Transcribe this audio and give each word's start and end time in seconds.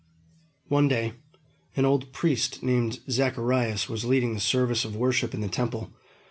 One 0.67 0.87
day, 0.87 1.13
an 1.75 1.85
old 1.85 2.11
priest 2.11 2.63
named 2.63 3.01
Zacharias 3.07 3.87
was 3.87 4.03
leading 4.03 4.33
the 4.33 4.39
service 4.39 4.83
of 4.83 4.95
worship 4.95 5.35
in 5.35 5.41
the 5.41 5.47
Temple. 5.47 5.93